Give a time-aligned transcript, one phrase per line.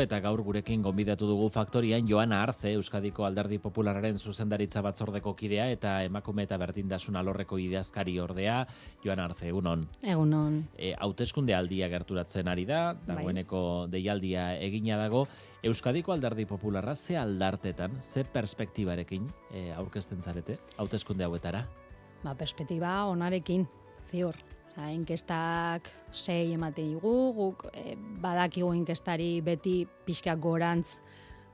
[0.00, 6.02] eta gaur gurekin gonbidatu dugu faktorian Joana Arze, Euskadiko Alderdi Populararen zuzendaritza batzordeko kidea eta
[6.06, 8.60] emakume eta berdintasun alorreko ideazkari ordea.
[9.04, 9.86] Joana Arze, egunon.
[10.02, 10.58] Egunon.
[10.78, 13.14] E, hauteskunde aldia gerturatzen ari da, Bai.
[13.14, 13.62] dagoeneko
[13.92, 15.26] deialdia egina dago.
[15.62, 21.66] Euskadiko Alderdi Popularra ze aldartetan, ze perspektibarekin e, aurkezten zarete hauteskunde hauetara?
[22.22, 23.66] Ba, perspektiba onarekin,
[24.10, 24.36] ziur.
[24.76, 30.98] Osa, inkestak sei emate digu, guk e, badakigu inkestari beti pixka gorantz,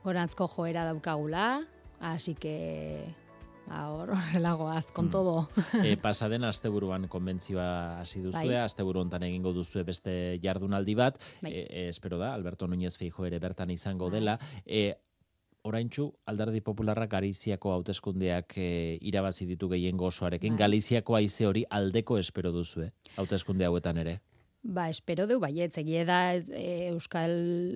[0.03, 1.61] gorantzko joera daukagula,
[2.01, 3.05] así que
[3.67, 5.09] ba, hor horrelagoaz, con Mm.
[5.09, 5.49] todo.
[5.85, 8.55] e, pasaden asteburuan konbentzioa hasi duzue, Bai.
[8.65, 11.53] asteburu hontan egingo duzue beste jardunaldi bat, Bai.
[11.53, 14.19] e, espero da, Alberto Núñez Feijo ere bertan izango Bai.
[14.19, 14.39] dela.
[14.65, 14.97] E,
[15.63, 20.65] Oraintxu, alderdi popularrak Galiziako hauteskundeak e, irabazi ditu gehiengo osoarekin, Bai.
[20.65, 24.17] Galiziako haize hori aldeko espero duzue, hauteskunde hauetan ere.
[24.63, 27.33] Ba, espero du, baietz, egie da ez, e, Euskal,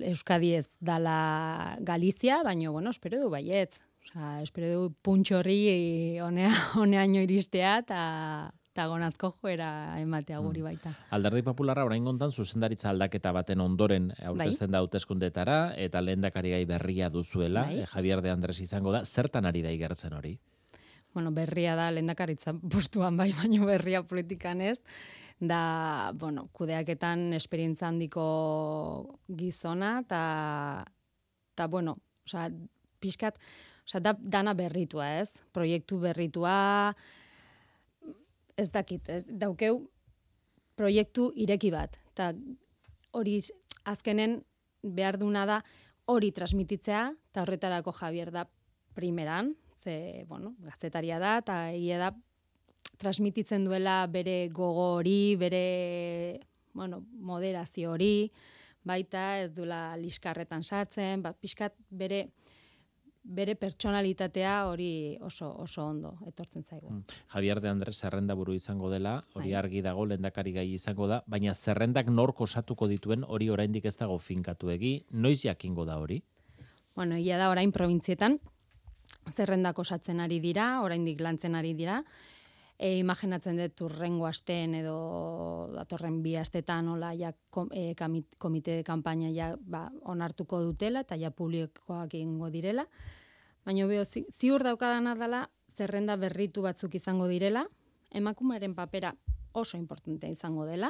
[0.08, 3.80] Euskadi ez dala Galizia, baina, bueno, espero du, baietz.
[4.04, 5.58] Osa, espero du puntxorri
[6.24, 8.00] honea, honeaino iristea, eta
[8.78, 10.92] eta gonazko joera ematea guri baita.
[11.10, 17.08] Alderdi popularra orain gontan zuzendaritza aldaketa baten ondoren aurkezten da hauteskundetara eta lehendakari gai berria
[17.10, 17.80] duzuela, Bai.
[17.82, 20.36] e, Javier de Andres izango da, zertan ari da igertzen hori?
[21.10, 24.78] Bueno, berria da lehendakaritza postuan bai, baino berria politikan ez.
[25.40, 30.22] Da, bueno, kudeaketan esperientza handiko gizona, eta,
[31.58, 32.46] ta, bueno, osea,
[33.02, 33.42] pixkat,
[33.86, 36.58] osea, da, dana berritua ez, proiektu berritua,
[38.58, 39.84] ez dakit, ez, daukeu
[40.78, 42.32] proiektu ireki bat, eta
[43.16, 43.38] hori
[43.88, 44.40] azkenen
[44.82, 45.62] behar duna da
[46.10, 48.46] hori transmititzea, eta horretarako Javier da
[48.98, 52.12] primeran, ze, bueno, gaztetaria da, eta egia da
[52.98, 56.40] transmititzen duela bere gogo hori, bere,
[56.74, 58.30] bueno, moderazio hori,
[58.88, 62.28] baita ez duela liskarretan sartzen, ba, pixkat bere
[63.28, 66.90] bere pertsonalitatea hori oso oso ondo etortzen zaigu.
[66.90, 67.02] Mm.
[67.34, 69.58] Javier de Andres zerrenda buru izango dela, hori Bai.
[69.60, 74.18] argi dago lehendakari gai izango da, baina zerrendak nork osatuko dituen hori oraindik ez dago
[74.18, 76.22] finkatu egi, noiz jakingo da hori?
[76.96, 78.40] Bueno, egia da orain probintzietan
[79.30, 82.02] zerrendak osatzen ari dira, oraindik lantzen ari dira.
[82.78, 87.92] E, imaginatzen dut urrengo astean edo datorren bi astetan hola ja kom, e,
[88.38, 92.86] komite de kanpaina ja ba, onartuko dutela eta ja publikoak egingo direla.
[93.68, 95.42] Baina beho, zi, ziur daukadana dela
[95.76, 97.66] zerrenda berritu batzuk izango direla,
[98.16, 99.10] emakumearen papera
[99.52, 100.88] oso importante izango dela.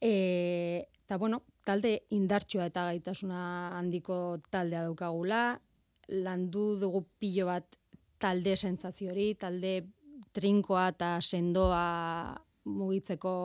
[0.00, 3.42] E, eta bueno, talde indartsua eta gaitasuna
[3.78, 5.60] handiko taldea daukagula,
[6.10, 7.78] landu dugu pilo bat
[8.18, 9.76] talde sentsazio hori, talde
[10.34, 11.84] trinkoa eta sendoa
[12.66, 13.36] mugitzeko.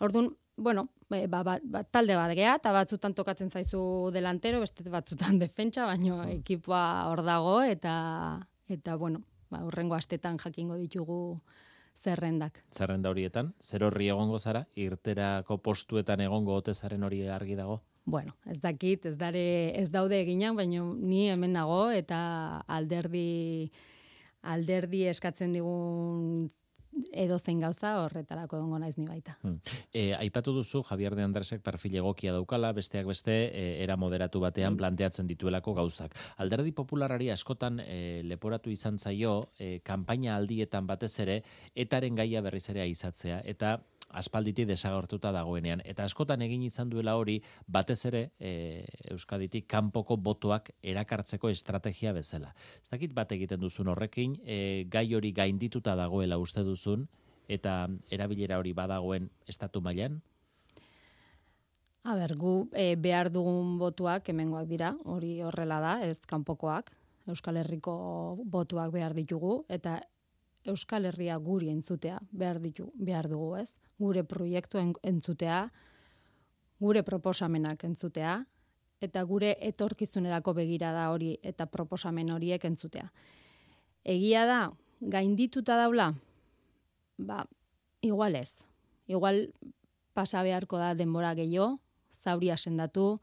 [0.00, 0.88] Ordun bueno,
[1.28, 6.22] ba, ba, ba, talde bat gea, eta batzutan tokatzen zaizu delantero, beste batzutan defentsa, baino
[6.30, 7.94] ekipoa hor dago, eta,
[8.68, 11.20] eta bueno, ba, urrengo astetan jakingo ditugu
[12.02, 12.62] zerrendak.
[12.72, 17.82] Zerrenda horietan, zer horri egongo zara, irterako postuetan egongo otezaren hori argi dago?
[18.04, 19.44] Bueno, ez dakit, ez dare,
[19.78, 23.70] ez daude eginak, baina ni hemen nago eta alderdi
[24.42, 26.48] alderdi eskatzen digun
[27.12, 29.36] edozein gauza horretarako egongo naiz ni baita.
[29.42, 29.58] Hmm.
[29.92, 34.76] E, aipatu duzu Javier de Andresek perfil egokia daukala, besteak beste e, era moderatu batean
[34.76, 36.16] planteatzen dituelako gauzak.
[36.44, 41.42] Alderdi popularari askotan e, leporatu izan zaio e, kanpaina aldietan batez ere
[41.74, 43.78] etaren gaia berriz ere aizatzea eta
[44.12, 45.82] aspalditi desagertuta dagoenean.
[45.84, 52.54] Eta askotan egin izan duela hori batez ere e, Euskaditik kanpoko botoak erakartzeko estrategia bezala.
[52.82, 57.08] Ez dakit bat egiten duzun horrekin, e, gai hori gaindituta dagoela uste duzun,
[57.48, 60.20] eta erabilera hori badagoen estatu mailan?
[62.02, 66.90] A ber, gu e, behar dugun botuak hemengoak dira, hori horrela da, ez kanpokoak.
[67.30, 67.94] Euskal Herriko
[68.50, 70.00] botuak behar ditugu eta
[70.68, 73.72] Euskal Herria guri entzutea behar ditu, behar dugu, ez?
[73.98, 75.64] Gure proiektu entzutea,
[76.78, 78.42] gure proposamenak entzutea
[79.02, 83.08] eta gure etorkizunerako begirada hori eta proposamen horiek entzutea.
[84.04, 84.60] Egia da,
[85.00, 86.12] gaindituta daula,
[87.18, 87.42] ba,
[88.00, 88.54] igual ez.
[89.10, 89.48] Igual
[90.14, 91.80] pasa beharko da denbora gehiago,
[92.14, 93.20] zauria sendatu,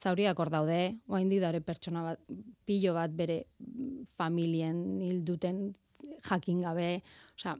[0.00, 2.20] zauriak hor daude, oraindik dare pertsona bat,
[2.64, 3.42] pilo bat bere
[4.16, 5.74] familien hil duten
[6.28, 7.02] jakin gabe,
[7.36, 7.56] osea,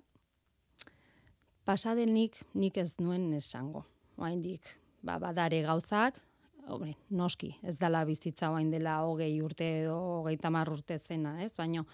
[1.67, 3.85] pasadenik nik ez nuen esango.
[4.17, 4.65] Oraindik
[5.05, 6.19] ba badare gauzak,
[6.67, 11.53] hombre, noski, ez dala bizitza orain dela hogei urte edo hogeita hamar urte zena, ez?
[11.55, 11.85] Baina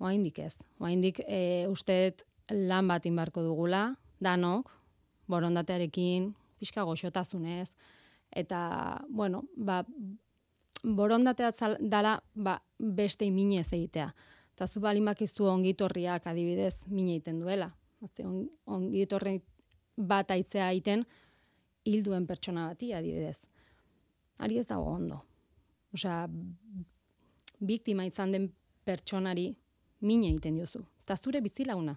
[0.00, 0.56] oraindik ez.
[0.80, 4.70] Oraindik e, usteet lan bat inbarko dugula, danok,
[5.30, 7.70] borondatearekin, pixka goxotasunez,
[8.32, 9.84] Eta, bueno, ba,
[10.82, 14.08] borondatea dala ba, beste mine ez egitea.
[14.54, 17.70] Eta zu balimak izu ongitorriak adibidez mine egiten duela.
[18.24, 19.38] On, ongitorri
[19.96, 21.04] bat aitzea egiten
[21.88, 23.38] hilduen pertsona bati adibidez.
[24.42, 25.18] Ari ez dago ondo.
[25.94, 26.26] Osea,
[27.60, 28.48] biktima izan den
[28.84, 29.52] pertsonari
[30.00, 30.82] mine egiten diozu.
[31.04, 31.96] Eta zure bizilaguna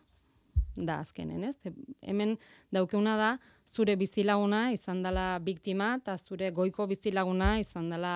[0.76, 1.56] da azkenen, ez?
[2.04, 2.36] Hemen
[2.74, 3.30] daukeuna da,
[3.72, 8.16] zure bizilaguna izan dela biktima, eta zure goiko bizilaguna izan dela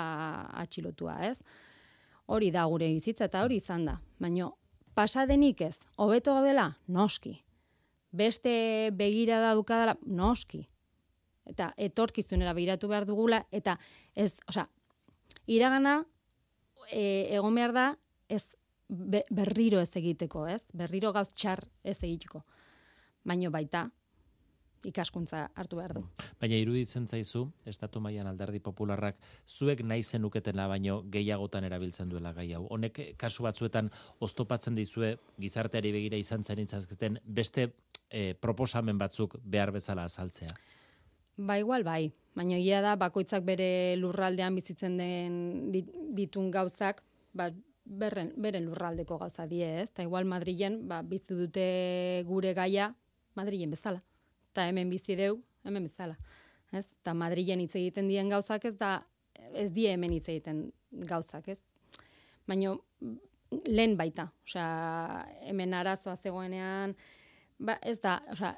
[0.64, 1.40] atxilotua, ez?
[2.30, 3.96] Hori da gure bizitza eta hori izan da.
[4.22, 4.52] Baina,
[4.94, 7.40] pasadenik ez, hobeto gaudela, noski.
[8.12, 8.52] Beste
[8.98, 10.62] begira da dukadala, noski.
[11.50, 13.78] Eta etorkizunera begiratu behar dugula, eta
[14.14, 14.68] ez, osea,
[15.50, 16.04] iragana
[16.92, 17.02] e,
[17.34, 17.88] egon behar da,
[18.30, 18.44] ez
[18.90, 20.64] berriro ez egiteko, ez?
[20.74, 22.44] Berriro gauz txar ez egiteko.
[23.26, 23.88] Baino baita,
[24.86, 26.04] ikaskuntza hartu behar du.
[26.40, 29.18] Baina iruditzen zaizu, Estatu mailan alderdi popularrak,
[29.48, 32.66] zuek nahi zenuketena baino gehiagotan erabiltzen duela gai hau.
[32.70, 37.72] Honek kasu batzuetan oztopatzen dizue gizarteari begira izan zen itzazketen beste
[38.10, 40.50] e, proposamen batzuk behar bezala azaltzea.
[41.38, 42.12] Ba, igual bai.
[42.36, 45.72] Baina ia da, bakoitzak bere lurraldean bizitzen den
[46.16, 47.04] ditun gauzak,
[47.34, 47.50] ba,
[47.90, 49.90] berren, beren lurraldeko gauza die, ez?
[49.92, 51.66] Ta igual Madrilen, ba, bizi dute
[52.28, 52.94] gure gaia
[53.36, 54.04] Madrilen bezala.
[54.54, 56.18] Ta hemen bizi deu, hemen bezala.
[56.72, 56.88] Ez?
[57.04, 59.00] Ta Madrilen hitz egiten dien gauzak ez da
[59.54, 60.70] ez die hemen hitz egiten
[61.10, 61.60] gauzak, ez?
[62.50, 62.80] Baino
[63.66, 64.66] lehen baita, osea,
[65.50, 66.96] hemen arazoa zegoenean,
[67.58, 68.54] ba, ez da, osea,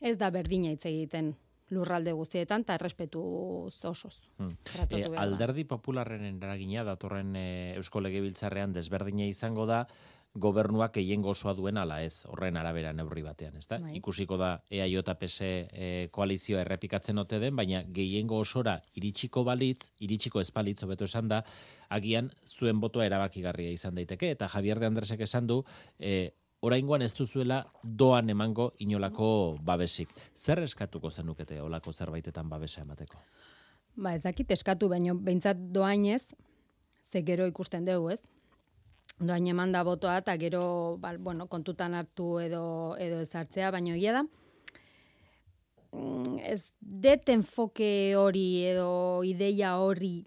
[0.00, 1.32] ez da berdina hitz egiten
[1.70, 3.20] lurralde guztietan eta errespetu
[3.68, 4.16] osoz.
[4.40, 4.56] Hmm.
[4.90, 7.46] E, alderdi popularren eragina datorren e,
[7.78, 9.84] Eusko Legebiltzarrean desberdina izango da
[10.34, 13.80] gobernuak gehiengo osoa duen ala ez, horren arabera neurri batean, ezta?
[13.82, 13.96] Bai.
[13.98, 20.84] Ikusiko da EAJPS e, koalizioa errepikatzen ote den, baina gehiengo osora iritsiko balitz, iritsiko espalitz
[20.86, 21.42] hobeto esan da,
[21.90, 25.64] agian zuen botoa erabakigarria izan daiteke eta Javier de Andresek esan du,
[25.98, 26.30] e,
[26.62, 30.14] oraingoan ez duzuela doan emango inolako babesik.
[30.36, 33.18] Zer eskatuko zenukete olako zerbaitetan babesa emateko?
[33.96, 36.36] Ba, ez dakit eskatu, baino behintzat doainez,
[37.10, 38.22] ze gero ikusten dugu, ez?
[39.20, 44.14] Doain eman da botoa eta gero, ba, bueno, kontutan hartu edo, edo ezartzea, baino egia
[44.16, 44.22] da,
[45.92, 50.24] mm, ez det enfoke hori edo ideia hori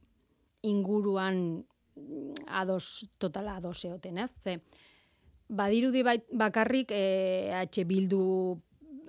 [0.61, 1.63] inguruan
[2.47, 4.31] ados, totala ados eoten, ez?
[4.43, 4.59] Ze,
[5.49, 8.23] badirudi bakarrik e, H bildu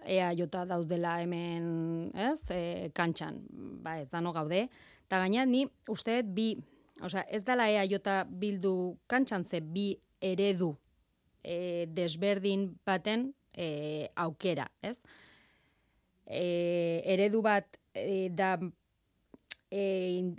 [0.05, 3.41] ea jota daudela hemen, ez, e, kantxan,
[3.85, 4.67] ba ez dano gaude,
[5.05, 6.55] eta gaina ni uste bi,
[7.05, 10.75] osea, ez dela ea jota bildu kantxan ze bi eredu
[11.43, 14.99] e, desberdin baten e, aukera, ez?
[16.25, 18.57] E, eredu bat e, da
[19.71, 19.83] e,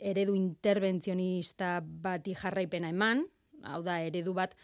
[0.02, 3.26] eredu intervenzionista bati jarraipena eman,
[3.66, 4.56] hau da, eredu bat,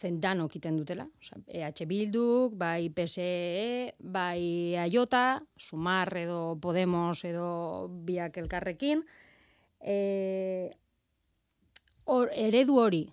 [0.00, 1.06] zen danok iten dutela.
[1.20, 9.04] Osa, EH Bilduk, bai PSE, bai Aiota, Sumar edo Podemos edo biak elkarrekin.
[9.80, 10.74] E,
[12.04, 13.04] or, eredu hori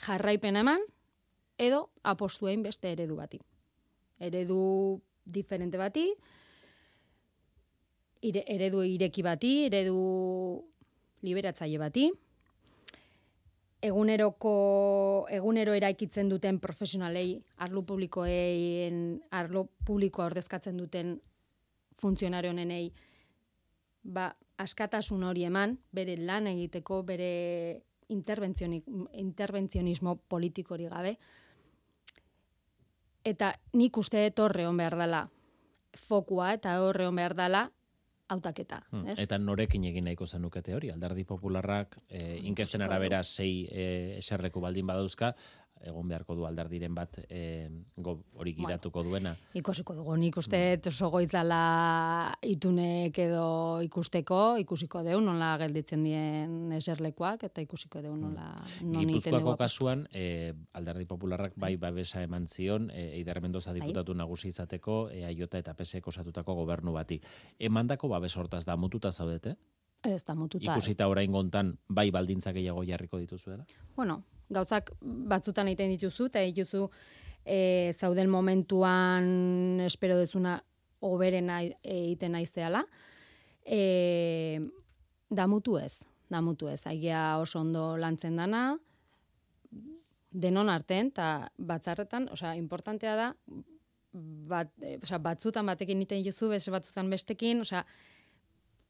[0.00, 0.82] jarraipen eman,
[1.58, 3.40] edo apostuen beste eredu bati.
[4.20, 6.06] Eredu diferente bati,
[8.22, 9.98] ire, eredu ireki bati, eredu
[11.22, 12.10] liberatzaile bati,
[13.86, 21.16] eguneroko egunero eraikitzen duten profesionalei arlo publikoen arlo publikoa ordezkatzen duten
[22.00, 22.90] funtzionario honenei
[24.02, 31.16] ba askatasun hori eman bere lan egiteko bere interbentzionismo politikori gabe
[33.26, 35.28] eta nik uste etorre on behar dela
[35.96, 37.70] fokua eta horre on behar dela
[38.28, 38.80] autaketa.
[38.90, 39.14] Hmm.
[39.16, 44.86] Eta norekin egin nahiko zenukete hori, alderdi popularrak e, inkesten arabera sei e, eserreku baldin
[44.86, 45.34] badauzka,
[45.84, 49.34] egon beharko du alderdiren bat e, go, hori gidatuko duena.
[49.58, 53.46] Ikusiko dugu, nik uste oso goizala itunek edo
[53.84, 58.52] ikusteko, ikusiko deu nola gelditzen dien eserlekuak, eta ikusiko deu nola
[58.82, 63.80] non Gipuzkoako kasuan, e, alderdi popularrak bai babesa eman zion, e, Eider Mendoza bai.
[63.80, 67.20] diputatu nagusi izateko, e, Aiota eta PSeko osatutako gobernu bati.
[67.58, 69.56] Emandako babes hortaz da mututa zaudete?
[70.06, 70.72] Ez da mututa.
[70.72, 73.66] Ikusita orain gontan, bai baldintzak gehiago jarriko dituzu dela?
[73.96, 74.20] Bueno,
[74.52, 76.86] gauzak batzutan egiten dituzu, eta dituzu
[77.44, 80.58] e, zauden momentuan espero dezuna
[81.06, 82.84] oberen egiten naizeala.
[83.66, 84.60] E,
[85.30, 86.80] da mutu ez, da mutu ez.
[86.86, 88.68] Aigia oso ondo lantzen dana,
[90.30, 93.30] denon arten, eta batzarretan, osea, importantea da,
[94.50, 97.82] bat, e, osea, batzutan batekin egiten dituzu, beste batzutan bestekin, osea,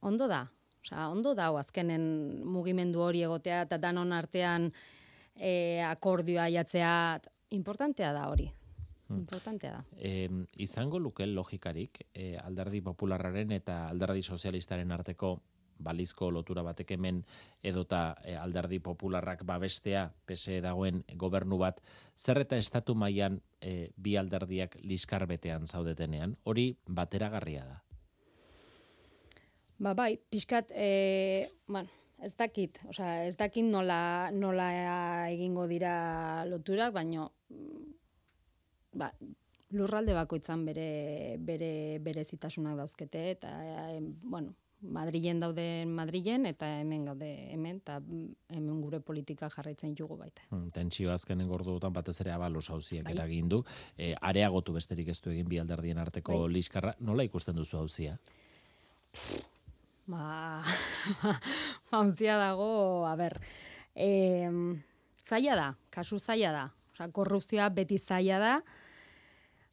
[0.03, 0.47] ondo da.
[0.87, 4.71] Osea, ondo da azkenen mugimendu hori egotea eta danon artean
[5.35, 8.53] e, akordioa jatzea importantea da hori.
[9.09, 9.19] Hmm.
[9.19, 9.85] Importantea da.
[9.99, 15.37] E, izango luke logikarik e, alderdi popularraren eta alderdi sozialistaren arteko
[15.79, 17.21] balizko lotura batek hemen
[17.63, 21.83] edota e, alderdi popularrak babestea pese dagoen gobernu bat
[22.17, 27.83] zer eta estatu mailan e, bi alderdiak liskar betean zaudetenean hori bateragarria da
[29.79, 31.89] Ba bai, pixkat, e, man,
[32.25, 34.71] ez dakit, osea, ez dakit nola, nola
[35.29, 37.31] egingo dira loturak, baino,
[38.97, 39.11] ba,
[39.77, 47.07] lurralde bakoitzan bere, bere, bere zitasunak dauzkete, eta, e, bueno, Madrilen daude Madrilen eta hemen
[47.09, 47.97] gaude hemen eta
[48.53, 50.45] hemen gure politika jarraitzen jugu baita.
[50.51, 53.15] Hmm, tentsio azkenen gorduetan batez ere abalos hauziak bai.
[53.17, 53.63] eragin du.
[53.97, 56.53] E, areagotu besterik ez du egin bi alderdien arteko bai.
[56.59, 56.95] liskarra.
[57.01, 58.19] Nola ikusten duzu hauzia?
[60.07, 60.63] Ba,
[61.91, 63.41] hauzia dago, a ber,
[63.95, 64.47] e,
[65.27, 66.67] zaila da, kasu zaila da.
[66.95, 68.57] Osa, korrupzioa beti zaila da.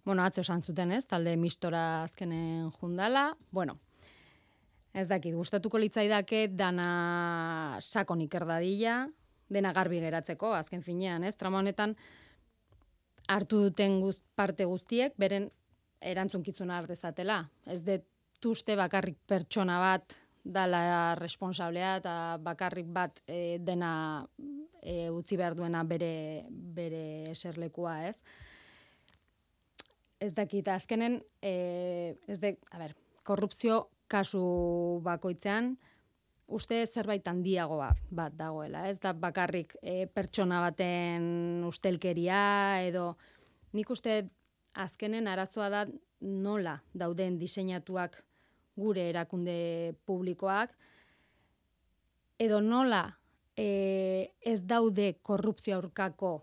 [0.04, 3.30] Bueno, atzo esan zuten ez, talde mistora azkenen jundala.
[3.52, 3.78] Bueno,
[4.94, 9.08] Ez dakit, gustatuko litzaidake dana sakon ikerdadila,
[9.50, 11.34] dena garbi geratzeko, azken finean, ez?
[11.36, 11.96] Trama honetan,
[13.28, 15.50] hartu duten guz, parte guztiek, beren
[15.98, 17.40] erantzunkizuna ardezatela.
[17.66, 18.04] Ez de
[18.44, 20.13] tuste bakarrik pertsona bat
[20.44, 24.26] dala responsablea eta bakarrik bat e, dena
[24.82, 28.24] e, utzi behar duena bere, bere eserlekua, ez?
[30.20, 35.74] Ez dakit, azkenen, e, ez de, a ber, korrupzio kasu bakoitzean
[36.54, 43.14] uste zerbait handiagoa bat dagoela, ez da bakarrik e, pertsona baten ustelkeria edo
[43.74, 44.26] nik uste
[44.76, 45.86] azkenen arazoa da
[46.20, 48.20] nola dauden diseinatuak
[48.75, 50.74] gure erakunde publikoak
[52.39, 53.06] edo nola
[53.56, 56.34] e, ez daude korrupzio aurkako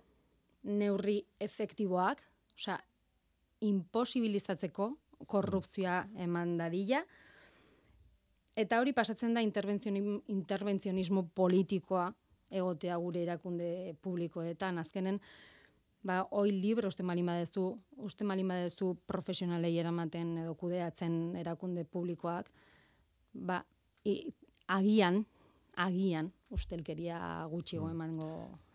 [0.62, 2.20] neurri efektiboak,
[2.54, 2.78] osea,
[3.60, 4.92] imposibilizatzeko
[5.26, 7.02] korrupzioa eman dadila,
[8.58, 12.08] Eta hori pasatzen da interbentzionismo politikoa
[12.50, 14.80] egotea gure erakunde publikoetan.
[14.82, 15.20] Azkenen,
[16.02, 22.50] ba, oi libro uste malin badezu, uste malin badezu profesionalei eramaten edo kudeatzen erakunde publikoak,
[23.34, 23.62] ba,
[24.70, 25.24] agian,
[25.80, 27.90] agian, ustelkeria gutxigo mm.
[27.94, 28.30] emango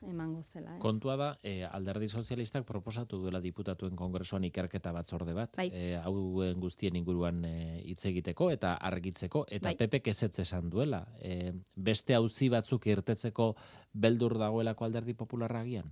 [0.07, 0.75] emango zela.
[0.75, 0.81] Ez?
[0.81, 5.67] Kontua da, e, alderdi sozialistak proposatu duela diputatuen kongresuan ikerketa batzorde bat, bai.
[5.73, 9.75] e, hauen guztien inguruan e, hitz egiteko eta argitzeko, eta bai.
[9.81, 11.03] PP kezetze esan duela.
[11.19, 13.51] E, beste auzi batzuk irtetzeko
[13.91, 15.91] beldur dagoelako alderdi popularra agian?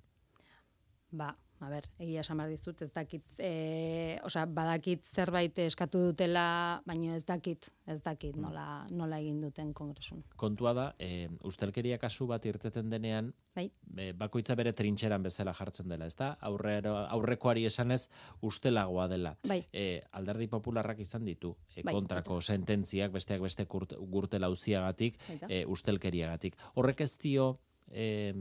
[1.13, 6.81] Ba, a ber, egia esan behar dizut, ez dakit, e, osea, badakit zerbait eskatu dutela,
[6.89, 10.23] baina ez dakit, ez dakit nola, nola egin duten kongresun.
[10.39, 13.67] Kontua da, e, ustelkeria kasu bat irteten denean, bai.
[13.95, 16.33] E, bakoitza bere trintxeran bezala jartzen dela, ez da?
[16.41, 18.07] aurrekoari esanez
[18.41, 19.35] ustelagoa dela.
[19.47, 19.61] Bai.
[19.71, 26.57] E, alderdi popularrak izan ditu, e, bai, kontrako sententziak, besteak beste gurte lauziagatik, e, ustelkeriagatik.
[26.75, 27.53] Horrek ez dio,
[27.87, 28.33] e,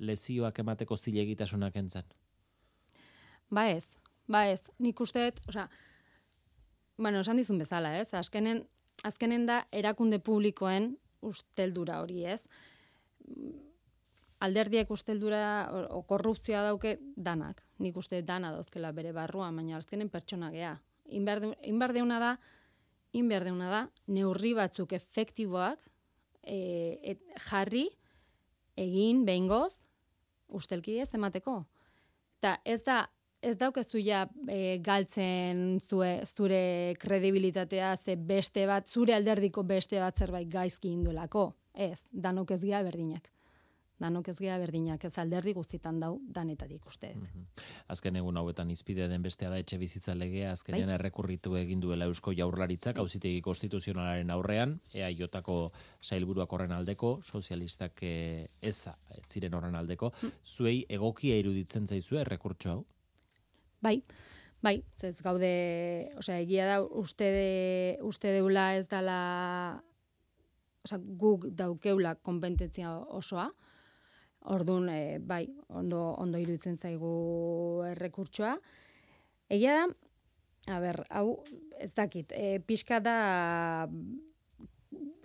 [0.00, 2.08] lezioak emateko zilegitasunak entzan?
[3.50, 3.86] Ba ez,
[4.30, 5.68] ba ez, nik uste, osea,
[7.00, 8.12] bueno, esan dizun bezala, ez?
[8.14, 8.64] Azkenen,
[9.04, 10.92] azkenen da erakunde publikoen
[11.24, 12.42] usteldura hori, ez?
[14.40, 15.42] Alderdiek usteldura
[15.88, 17.64] o, korruptzioa dauke danak.
[17.80, 20.74] Nik uste dana dauzkela bere barruan, baina azkenen pertsona gea.
[21.10, 22.34] Inbardeuna da,
[23.16, 25.82] inberdeuna da, neurri batzuk efektiboak
[26.42, 26.60] e,
[27.12, 27.88] et, jarri,
[28.80, 29.74] egin, behingoz,
[30.50, 31.64] ustelki ez emateko.
[32.40, 33.04] Eta ez da
[33.40, 40.18] ez daukezu ja e, galtzen zue, zure kredibilitatea ze beste bat, zure alderdiko beste bat
[40.18, 41.54] zerbait gaizki indulako.
[41.72, 43.30] Ez, danok ez gea berdinak.
[44.00, 47.12] Danok ez gea berdinak, ez alderdi guztitan dau, danetatik uste.
[47.14, 47.48] Mm
[47.90, 50.94] Azken egun hauetan izpide den bestea da etxe bizitza legea, azkenean bai?
[50.94, 53.02] errekurritu egin duela Eusko Jaurlaritzak, bai.
[53.02, 55.56] hauzitegi konstituzionalaren aurrean, ea jotako
[56.00, 58.76] sailburuak horren aldeko, sozialistak eh, ez
[59.28, 60.44] ziren horren aldeko, mm.
[60.44, 62.84] zuei egokia iruditzen zaizue errekurtso hau?
[63.82, 63.96] Bai,
[64.62, 65.50] bai, ez gaude,
[66.22, 69.18] osea, egia da, uste, de, uste deula ez dala,
[70.86, 73.50] osea, guk daukeula konpententzia osoa,
[74.48, 78.54] Orduan, e, bai, ondo, ondo iruditzen zaigu errekurtsoa.
[79.52, 79.86] Egia da,
[80.72, 81.42] a ber, hau,
[81.78, 83.16] ez dakit, e, pixka da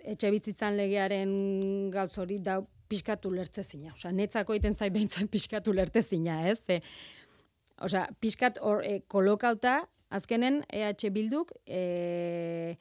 [0.06, 1.32] etxe bizitzan legearen
[1.94, 3.94] gauz hori da pixkatu lertzezina.
[3.96, 6.60] Osa, netzako iten zai behintzen pixkatu lertzezina, ez?
[6.68, 6.82] E,
[7.86, 12.76] Osea, pixkat hor e, kolokauta, azkenen EH Bilduk e,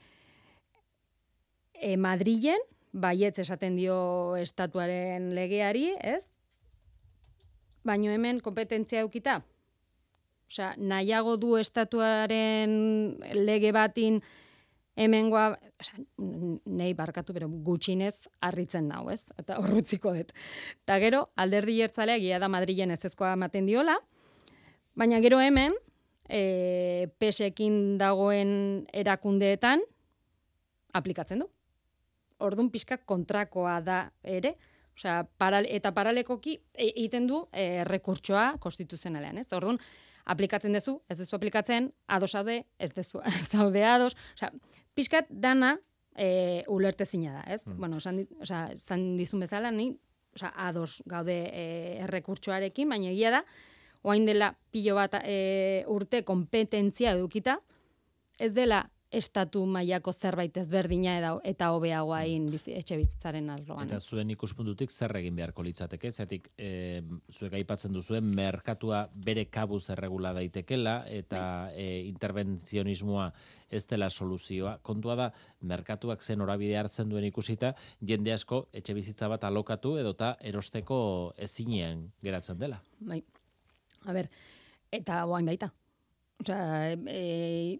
[1.82, 2.62] E, Madrilen,
[2.96, 3.98] baietz esaten dio
[4.40, 6.24] estatuaren legeari, ez?
[7.86, 9.42] Baino hemen kompetentzia eukita.
[10.50, 14.22] Osea, nahiago du estatuaren lege batin
[14.96, 16.04] hemengoa, osea,
[16.72, 19.26] nei barkatu, bero gutxinez harritzen nau, ez?
[19.42, 20.32] Eta horrutziko dut.
[20.88, 23.98] Ta gero, alderdi jertzalea, gila da Madrilen ez ezkoa ematen diola,
[24.96, 25.76] baina gero hemen,
[26.30, 29.84] e, pesekin dagoen erakundeetan,
[30.96, 31.50] aplikatzen du.
[32.44, 34.56] Ordun pixka kontrakoa da ere,
[34.96, 39.48] osea, paral, eta paralekoki e, egiten du e, rekurtsoa konstituzionalean, ez?
[39.56, 39.80] Ordun
[40.32, 44.52] aplikatzen duzu, ez duzu aplikatzen, ados haude, ez duzu, ez daude ados, osea,
[44.98, 45.76] pixkat dana
[46.16, 47.62] e, ulertezina da, ez?
[47.66, 47.78] Mm.
[47.80, 49.92] Bueno, esan, osea, esan dizun bezala, ni,
[50.36, 51.66] osea, ados gaude e,
[52.08, 53.46] errekurtsoarekin, baina egia da,
[54.06, 57.58] oain dela pilo bat e, urte kompetentzia edukita,
[58.40, 63.88] ez dela estatu mailako zerbait ezberdina eta eta hobeagoa egin etxe bizitzaren arloan.
[63.88, 66.12] Eta zuen ikuspuntutik zer egin beharko litzateke?
[66.12, 73.30] Zetik e, zuek aipatzen duzuen merkatua bere kabuz erregula daitekela eta e, intervenzionismoa
[73.70, 74.78] ez dela soluzioa.
[74.86, 75.30] Kontua da,
[75.62, 82.10] merkatuak zen orabide hartzen duen ikusita, jende asko etxe bizitza bat alokatu edota erosteko ezinean
[82.24, 82.82] geratzen dela.
[83.00, 83.24] Bai.
[84.06, 84.30] A ber,
[84.94, 85.72] eta guain baita.
[86.44, 87.80] Osea, e,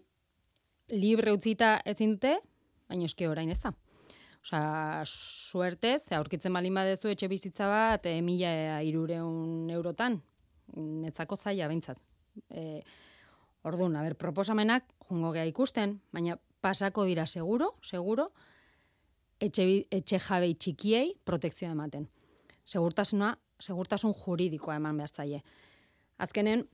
[0.92, 2.36] libre utzita ezin dute,
[2.88, 3.72] baina eske orain ez da.
[4.46, 10.20] Osa, suertez, aurkitzen balin badezu etxe bizitza bat, e, mila irureun eurotan,
[10.76, 11.98] netzako zaila bentsat.
[12.50, 12.82] E,
[13.66, 18.28] orduan, aber, proposamenak, jungo geha ikusten, baina pasako dira seguro, seguro,
[19.42, 22.06] etxe, etxe jabei txikiei protekzioa ematen.
[22.66, 25.42] Segurtasuna, segurtasun juridikoa eman behar zaie.
[26.22, 26.68] Azkenen,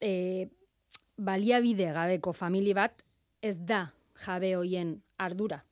[0.00, 0.48] e,
[1.16, 3.02] baliabide gabeko famili bat
[3.42, 3.86] ez da
[4.24, 5.62] jabe hoien ardura.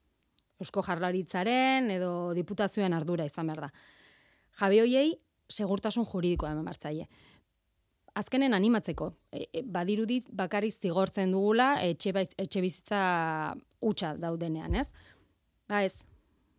[0.61, 3.71] Eusko jarlaritzaren edo diputazioen ardura izan behar da.
[4.61, 5.15] Jabe hoiei
[5.51, 7.09] segurtasun juridikoa hemen martzaile.
[8.15, 13.01] Azkenen animatzeko, e, e, badirudit bakarrik zigortzen dugula etxe, etxe bizitza
[13.83, 14.93] utxa daudenean, ez?
[15.69, 16.05] Ba ez,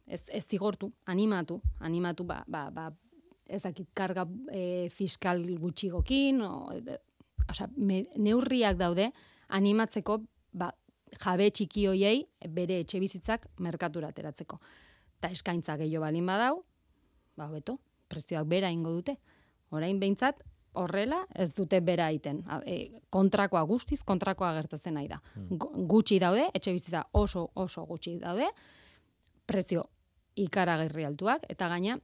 [0.05, 2.89] ez, ez zigortu, animatu, animatu, ba, ba, ba
[3.45, 6.75] ezakit karga e, fiskal gutxigokin, o,
[7.49, 9.11] osea, neurriak daude
[9.55, 10.19] animatzeko
[10.53, 10.71] ba,
[11.21, 14.59] jabe txiki hoiei bere etxe bizitzak merkatura ateratzeko.
[15.21, 16.63] Ta eskaintza gehiago balin badau,
[17.37, 19.17] ba beto, prezioak bera ingo dute.
[19.75, 20.43] Orain behintzat,
[20.75, 22.41] horrela ez dute bera egiten.
[22.67, 25.21] E, kontrakoa guztiz, kontrakoa gertatzen nahi da.
[25.35, 25.59] Hmm.
[25.89, 28.49] Gutxi daude, etxe bizitza oso oso gutxi daude,
[29.47, 29.87] prezio
[30.35, 31.97] ikaragarri altuak, eta gaina,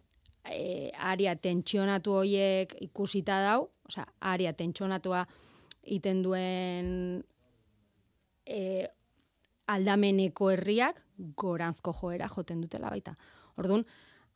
[0.46, 5.26] e, aria tentsionatu hoiek ikusita dau, osea, aria tentsionatua
[5.84, 6.90] iten duen
[8.46, 8.88] e,
[9.72, 11.02] aldameneko herriak
[11.38, 13.14] goranzko joera joten dutela baita.
[13.60, 13.86] Orduan,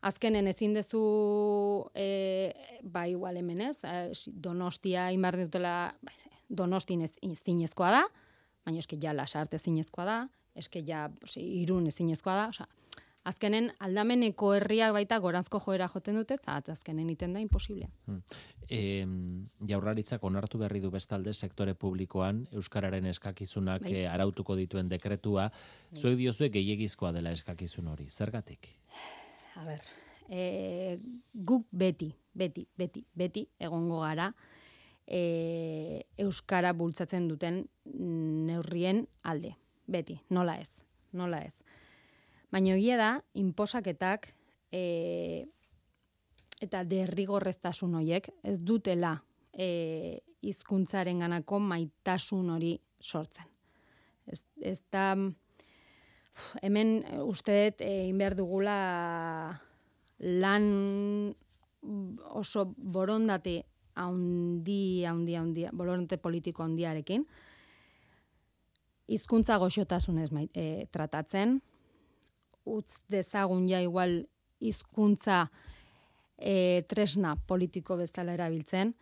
[0.06, 1.02] azkenen ezin dezu
[1.96, 6.14] e, ba igual hemen ez, e, donostia inbar dutela, ba,
[6.50, 8.04] donostin ez, zinezkoa da,
[8.66, 10.18] baina eske ja lasarte zinezkoa da,
[10.56, 11.08] eske ja
[11.42, 12.68] irun zinezkoa da, osea,
[13.26, 17.90] azkenen aldameneko herriak baita goranzko joera joten dute, eta azkenen iten da imposiblea.
[18.06, 18.22] Hmm.
[18.70, 18.80] E,
[19.70, 23.94] jaurlaritzak onartu berri du bestalde sektore publikoan Euskararen eskakizunak bai.
[24.02, 26.00] Eh, arautuko dituen dekretua, bai.
[26.00, 28.70] zuek diozuek gehiagizkoa dela eskakizun hori, zergatik?
[29.56, 29.82] A ber,
[30.30, 30.98] e,
[31.34, 34.32] guk beti, beti, beti, beti egongo gara,
[35.08, 39.56] e, Euskara bultzatzen duten neurrien alde,
[39.88, 40.72] beti, nola ez,
[41.14, 41.56] nola ez.
[42.56, 44.30] Baina egia da, inposaketak
[44.72, 45.44] e,
[46.64, 49.18] eta derrigorreztasun horiek ez dutela
[49.52, 53.50] e, izkuntzaren ganako maitasun hori sortzen.
[54.32, 55.18] Ez, ez da,
[56.64, 58.80] hemen usteet egin behar dugula
[60.24, 60.72] lan
[62.40, 63.60] oso borondate
[64.00, 67.28] haundi, haundi, haundi, borondate politiko handiarekin,
[69.12, 71.60] hizkuntza goxotasunez e, tratatzen,
[72.66, 74.24] utz dezagun ja igual
[74.60, 75.46] hizkuntza
[76.38, 78.94] e, tresna politiko bezala erabiltzen.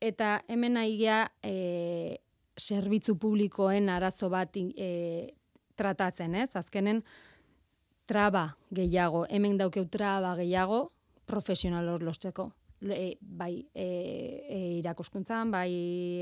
[0.00, 2.18] Eta hemen aigia e,
[2.58, 5.34] zerbitzu publikoen arazo bat e,
[5.76, 6.50] tratatzen, ez?
[6.56, 7.02] Azkenen
[8.06, 10.90] traba gehiago, hemen daukeu traba gehiago
[11.26, 12.52] profesional hor losteko.
[12.84, 15.70] E, bai e, e, irakuskuntzan, bai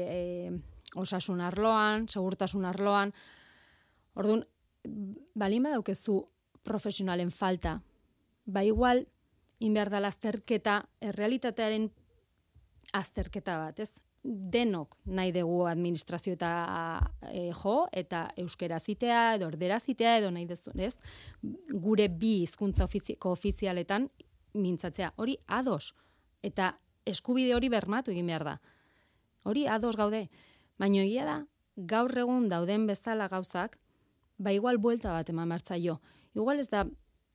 [0.06, 0.52] e,
[0.94, 3.12] osasun arloan, segurtasun arloan.
[4.14, 4.44] Orduan,
[5.34, 6.24] balima daukezu
[6.62, 7.82] profesionalen falta,
[8.44, 9.06] ba igual,
[9.58, 11.90] inbehar da azterketa, errealitatearen
[12.92, 13.92] azterketa bat, ez?
[14.22, 16.50] denok nahi dugu administrazio eta
[17.26, 20.94] e, jo, eta euskera zitea, edo ordera zitea, edo nahi dezu, ez?
[21.72, 24.08] Gure bi hizkuntza ofiziko ofizialetan
[24.54, 25.12] mintzatzea.
[25.16, 25.94] Hori ados.
[26.42, 28.56] Eta eskubide hori bermatu egin behar da.
[29.44, 30.28] Hori ados gaude.
[30.78, 31.38] Baina egia da,
[31.76, 33.78] gaur egun dauden bezala gauzak,
[34.38, 36.00] ba igual buelta bat eman martza jo.
[36.34, 36.86] Igual ez da,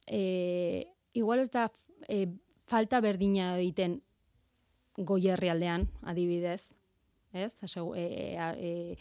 [0.07, 1.69] e, igual ez da
[2.07, 2.27] e,
[2.67, 4.01] falta berdina egiten
[4.97, 6.71] goierri aldean, adibidez,
[7.31, 7.55] ez?
[7.61, 8.97] Asegu, e, e, e,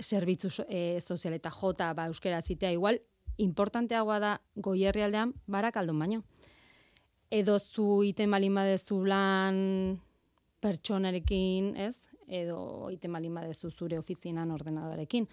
[0.00, 3.00] zerbitzu e, sozial eta jota ba, euskera zitea, igual,
[3.38, 6.24] importanteagoa da goierri aldean, barak aldon baino.
[7.30, 10.00] Edo zu iten balin badezu lan
[10.64, 11.98] pertsonarekin, ez?
[12.26, 15.28] Edo iten balin badezu zure ofizinan ordenadorekin.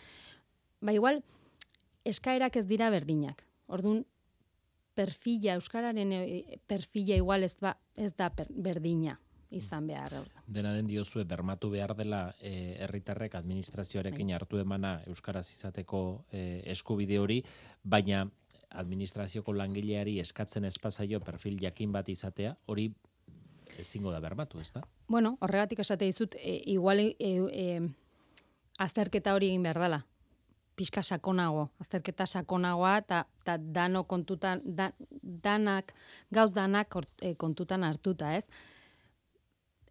[0.81, 1.23] Ba, igual,
[2.05, 3.43] eskaerak ez dira berdinak.
[3.67, 4.05] Orduan,
[4.95, 9.19] perfila, euskararen e, perfila igual ez, ba, ez da berdina
[9.55, 10.17] izan behar.
[10.47, 14.35] Dena den diozue, bermatu behar dela e, herritarrek administrazioarekin bai.
[14.35, 17.41] hartu emana euskaraz izateko e, eskubide hori,
[17.83, 18.25] baina
[18.75, 22.89] administrazioko langileari eskatzen espazaio perfil jakin bat izatea, hori
[23.79, 24.81] ezingo da bermatu, ez da?
[25.07, 27.79] Bueno, horregatik esate dizut, e, igual e, e,
[28.79, 30.05] azterketa hori egin behar dela.
[30.75, 34.61] Piska sakonago, azterketa sakonagoa, eta dano kontutan,
[35.23, 35.93] danak,
[36.31, 38.49] gauz danak e, kontutan hartuta, ez?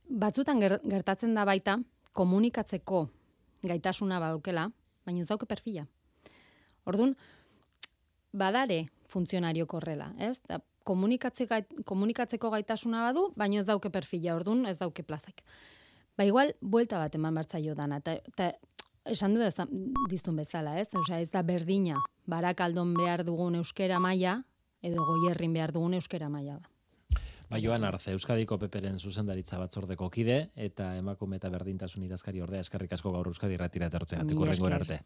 [0.09, 1.79] batzutan gertatzen da baita
[2.13, 3.07] komunikatzeko
[3.65, 4.69] gaitasuna badukela,
[5.07, 5.87] baina ez dauke perfila.
[6.85, 7.15] Ordun
[8.33, 10.39] badare funtzionario korrela, ez?
[10.49, 15.43] Da, komunikatzeko gaitasuna badu, baina ez dauke perfila, ordun ez dauke plazak.
[16.15, 18.53] Ba igual, buelta bat eman bertzaio dana, eta
[19.05, 19.67] esan du da
[20.11, 20.89] diztun bezala, ez?
[20.95, 24.43] Osea, ez da berdina, barakaldon behar dugun euskera maila,
[24.83, 26.71] edo goierrin behar dugun euskera maila ba.
[27.51, 32.93] Ba, Joan Arze, Euskadiko Peperen zuzendaritza batzordeko kide, eta emakume eta berdintasun idazkari ordea eskarrik
[32.97, 34.25] asko gaur Euskadi ratira etortzen,
[34.73, 35.01] arte.